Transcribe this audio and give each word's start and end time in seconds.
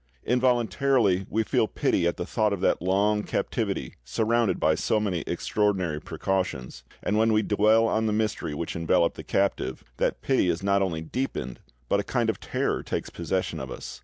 Involuntarily 0.25 1.27
we 1.29 1.43
feel 1.43 1.67
pity 1.67 2.07
at 2.07 2.17
the 2.17 2.25
thought 2.25 2.53
of 2.53 2.61
that 2.61 2.81
long 2.81 3.21
captivity 3.21 3.97
surrounded 4.03 4.59
by 4.59 4.73
so 4.73 4.99
many 4.99 5.19
extraordinary 5.27 6.01
precautions, 6.01 6.83
and 7.03 7.19
when 7.19 7.31
we 7.31 7.43
dwell 7.43 7.87
on 7.87 8.07
the 8.07 8.11
mystery 8.11 8.55
which 8.55 8.75
enveloped 8.75 9.15
the 9.15 9.23
captive, 9.23 9.83
that 9.97 10.23
pity 10.23 10.49
is 10.49 10.63
not 10.63 10.81
only 10.81 11.01
deepened 11.01 11.59
but 11.87 11.99
a 11.99 12.03
kind 12.03 12.31
of 12.31 12.39
terror 12.39 12.81
takes 12.81 13.11
possession 13.11 13.59
of 13.59 13.69
us. 13.69 13.99